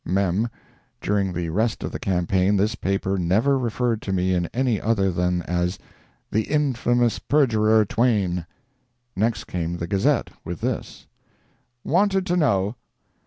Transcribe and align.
[Mem.—During 0.03 1.31
the 1.31 1.49
rest 1.51 1.83
of 1.83 1.91
the 1.91 1.99
campaign 1.99 2.57
this 2.57 2.73
paper 2.73 3.19
never 3.19 3.55
referred 3.55 4.01
to 4.01 4.11
me 4.11 4.33
in 4.33 4.47
any 4.47 4.81
other 4.81 5.09
way 5.09 5.11
than 5.11 5.41
as 5.43 5.77
"the 6.31 6.45
infamous 6.49 7.19
perjurer 7.19 7.85
Twain."] 7.85 8.47
Next 9.15 9.43
came 9.43 9.77
the 9.77 9.85
"Gazette," 9.85 10.31
with 10.43 10.61
this: 10.61 11.05
WANTED 11.83 12.25
TO 12.25 12.35
KNOW. 12.35 12.75